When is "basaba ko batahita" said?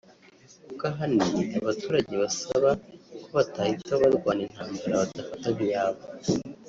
2.23-3.91